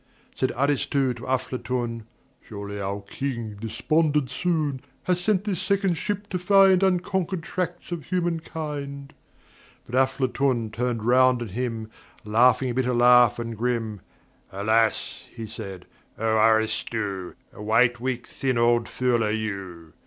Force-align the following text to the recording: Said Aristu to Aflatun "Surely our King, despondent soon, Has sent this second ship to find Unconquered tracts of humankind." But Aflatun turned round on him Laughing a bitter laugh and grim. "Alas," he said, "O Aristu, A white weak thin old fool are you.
Said 0.35 0.49
Aristu 0.55 1.13
to 1.15 1.27
Aflatun 1.27 2.05
"Surely 2.41 2.81
our 2.81 3.01
King, 3.01 3.55
despondent 3.61 4.31
soon, 4.31 4.81
Has 5.03 5.19
sent 5.21 5.43
this 5.43 5.61
second 5.61 5.93
ship 5.93 6.27
to 6.29 6.39
find 6.39 6.81
Unconquered 6.81 7.43
tracts 7.43 7.91
of 7.91 8.05
humankind." 8.05 9.13
But 9.87 9.93
Aflatun 9.93 10.71
turned 10.73 11.03
round 11.03 11.43
on 11.43 11.49
him 11.49 11.91
Laughing 12.25 12.71
a 12.71 12.73
bitter 12.73 12.95
laugh 12.95 13.37
and 13.37 13.55
grim. 13.55 14.01
"Alas," 14.51 15.25
he 15.35 15.45
said, 15.45 15.85
"O 16.17 16.25
Aristu, 16.35 17.35
A 17.53 17.61
white 17.61 17.99
weak 17.99 18.25
thin 18.25 18.57
old 18.57 18.89
fool 18.89 19.23
are 19.23 19.29
you. 19.29 19.93